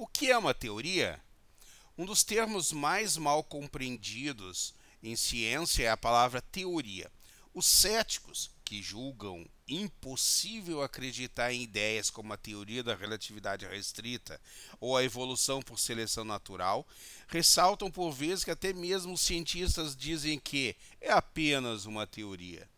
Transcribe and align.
O 0.00 0.06
que 0.06 0.30
é 0.30 0.38
uma 0.38 0.54
teoria? 0.54 1.20
Um 1.98 2.06
dos 2.06 2.22
termos 2.22 2.70
mais 2.70 3.16
mal 3.16 3.42
compreendidos 3.42 4.72
em 5.02 5.16
ciência 5.16 5.82
é 5.82 5.90
a 5.90 5.96
palavra 5.96 6.40
teoria. 6.40 7.10
Os 7.52 7.66
céticos, 7.66 8.48
que 8.64 8.80
julgam 8.80 9.44
impossível 9.66 10.82
acreditar 10.82 11.52
em 11.52 11.64
ideias 11.64 12.10
como 12.10 12.32
a 12.32 12.36
teoria 12.36 12.84
da 12.84 12.94
relatividade 12.94 13.66
restrita 13.66 14.40
ou 14.78 14.96
a 14.96 15.02
evolução 15.02 15.60
por 15.60 15.80
seleção 15.80 16.24
natural, 16.24 16.86
ressaltam 17.26 17.90
por 17.90 18.12
vezes 18.12 18.44
que 18.44 18.52
até 18.52 18.72
mesmo 18.72 19.14
os 19.14 19.20
cientistas 19.20 19.96
dizem 19.96 20.38
que 20.38 20.76
é 21.00 21.10
apenas 21.10 21.86
uma 21.86 22.06
teoria. 22.06 22.70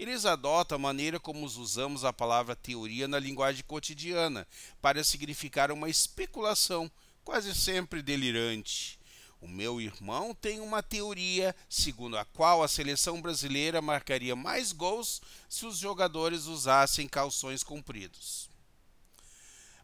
Eles 0.00 0.24
adotam 0.24 0.76
a 0.76 0.78
maneira 0.78 1.20
como 1.20 1.44
usamos 1.44 2.06
a 2.06 2.10
palavra 2.10 2.56
teoria 2.56 3.06
na 3.06 3.18
linguagem 3.18 3.62
cotidiana 3.62 4.48
para 4.80 5.04
significar 5.04 5.70
uma 5.70 5.90
especulação, 5.90 6.90
quase 7.22 7.54
sempre 7.54 8.00
delirante. 8.00 8.98
O 9.42 9.46
meu 9.46 9.78
irmão 9.78 10.34
tem 10.34 10.58
uma 10.58 10.82
teoria 10.82 11.54
segundo 11.68 12.16
a 12.16 12.24
qual 12.24 12.62
a 12.62 12.68
seleção 12.68 13.20
brasileira 13.20 13.82
marcaria 13.82 14.34
mais 14.34 14.72
gols 14.72 15.20
se 15.50 15.66
os 15.66 15.76
jogadores 15.76 16.46
usassem 16.46 17.06
calções 17.06 17.62
compridos. 17.62 18.48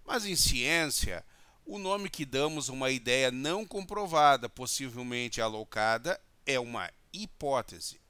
Mas 0.02 0.24
em 0.24 0.34
ciência, 0.34 1.22
o 1.66 1.78
nome 1.78 2.08
que 2.08 2.24
damos 2.24 2.70
a 2.70 2.72
uma 2.72 2.90
ideia 2.90 3.30
não 3.30 3.66
comprovada, 3.66 4.48
possivelmente 4.48 5.42
alocada, 5.42 6.18
é 6.46 6.58
uma 6.58 6.90
hipótese. 7.12 8.05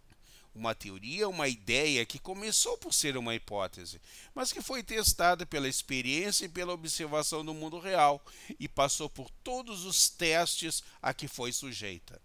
Uma 0.56 0.74
teoria, 0.74 1.28
uma 1.28 1.48
ideia 1.48 2.06
que 2.06 2.18
começou 2.18 2.78
por 2.78 2.94
ser 2.94 3.14
uma 3.18 3.34
hipótese, 3.34 4.00
mas 4.34 4.54
que 4.54 4.62
foi 4.62 4.82
testada 4.82 5.44
pela 5.44 5.68
experiência 5.68 6.46
e 6.46 6.48
pela 6.48 6.72
observação 6.72 7.42
no 7.42 7.52
mundo 7.52 7.78
real 7.78 8.24
e 8.58 8.66
passou 8.66 9.10
por 9.10 9.28
todos 9.44 9.84
os 9.84 10.08
testes 10.08 10.82
a 11.02 11.12
que 11.12 11.28
foi 11.28 11.52
sujeita. 11.52 12.18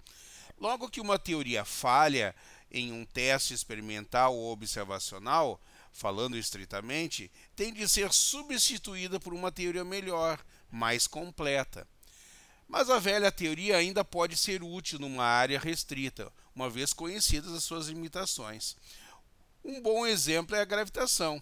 Logo 0.58 0.90
que 0.90 1.02
uma 1.02 1.20
teoria 1.20 1.66
falha 1.66 2.34
em 2.72 2.94
um 2.94 3.04
teste 3.04 3.54
experimental 3.54 4.34
ou 4.34 4.54
observacional, 4.54 5.62
falando 5.92 6.38
estritamente, 6.38 7.30
tem 7.54 7.74
de 7.74 7.86
ser 7.90 8.14
substituída 8.14 9.20
por 9.20 9.34
uma 9.34 9.52
teoria 9.52 9.84
melhor, 9.84 10.40
mais 10.72 11.06
completa. 11.06 11.86
Mas 12.66 12.90
a 12.90 12.98
velha 12.98 13.30
teoria 13.30 13.76
ainda 13.76 14.06
pode 14.06 14.38
ser 14.38 14.64
útil 14.64 15.00
numa 15.00 15.26
área 15.26 15.60
restrita, 15.60 16.32
uma 16.56 16.70
vez 16.70 16.94
conhecidas 16.94 17.52
as 17.54 17.64
suas 17.64 17.88
limitações. 17.88 18.76
Um 19.64 19.82
bom 19.82 20.06
exemplo 20.06 20.56
é 20.56 20.62
a 20.62 20.66
gravitação. 20.66 21.42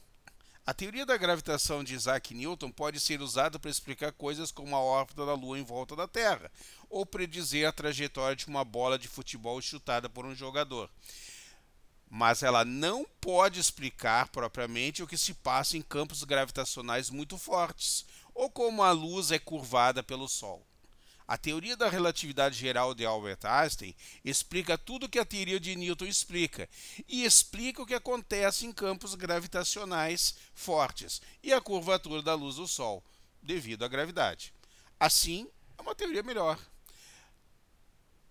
A 0.70 0.74
teoria 0.74 1.04
da 1.04 1.18
gravitação 1.18 1.84
de 1.84 1.96
Isaac 1.96 2.32
Newton 2.36 2.70
pode 2.70 3.00
ser 3.00 3.22
usada 3.22 3.58
para 3.58 3.72
explicar 3.72 4.12
coisas 4.12 4.52
como 4.52 4.76
a 4.76 4.80
órbita 4.80 5.26
da 5.26 5.34
Lua 5.34 5.58
em 5.58 5.64
volta 5.64 5.96
da 5.96 6.08
Terra, 6.08 6.52
ou 6.90 7.06
predizer 7.06 7.68
a 7.68 7.72
trajetória 7.72 8.36
de 8.36 8.46
uma 8.46 8.64
bola 8.64 9.00
de 9.00 9.08
futebol 9.08 9.60
chutada 9.62 10.08
por 10.08 10.26
um 10.26 10.36
jogador. 10.36 10.88
Mas 12.08 12.44
ela 12.44 12.64
não 12.64 13.04
pode 13.20 13.60
explicar 13.60 14.28
propriamente 14.28 15.02
o 15.02 15.08
que 15.08 15.18
se 15.18 15.34
passa 15.34 15.76
em 15.76 15.82
campos 15.82 16.24
gravitacionais 16.24 17.10
muito 17.10 17.36
fortes, 17.36 18.06
ou 18.36 18.48
como 18.48 18.84
a 18.84 18.92
luz 18.92 19.32
é 19.32 19.40
curvada 19.40 20.04
pelo 20.04 20.28
Sol. 20.28 20.69
A 21.30 21.38
teoria 21.38 21.78
da 21.78 21.88
relatividade 21.88 22.58
geral 22.58 22.96
de 22.96 23.06
Albert 23.06 23.46
Einstein 23.46 23.96
explica 24.26 24.80
tudo 24.80 25.06
o 25.06 25.10
que 25.10 25.20
a 25.20 25.24
teoria 25.24 25.60
de 25.60 25.76
Newton 25.76 26.08
explica 26.08 26.68
e 27.08 27.24
explica 27.24 27.84
o 27.84 27.86
que 27.86 27.94
acontece 27.94 28.66
em 28.66 28.72
campos 28.72 29.14
gravitacionais 29.14 30.34
fortes 30.56 31.22
e 31.44 31.54
a 31.54 31.62
curvatura 31.62 32.24
da 32.24 32.34
luz 32.34 32.56
do 32.56 32.68
Sol 32.68 33.04
devido 33.44 33.86
à 33.86 33.88
gravidade. 33.88 34.52
Assim, 35.00 35.48
é 35.78 35.82
uma 35.84 35.94
teoria 35.94 36.24
melhor. 36.24 36.60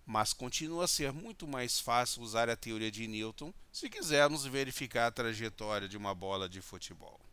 Mas 0.05 0.33
continua 0.33 0.87
a 0.87 0.89
ser 0.89 1.12
muito 1.12 1.47
mais 1.47 1.79
fácil 1.79 2.23
usar 2.23 2.51
a 2.51 2.57
teoria 2.57 2.91
de 2.91 3.07
Newton 3.07 3.55
se 3.71 3.89
quisermos 3.89 4.45
verificar 4.45 5.06
a 5.06 5.12
trajetória 5.12 5.89
de 5.89 5.97
uma 5.97 6.17
bola 6.17 6.49
de 6.49 6.61
futebol. 6.61 7.28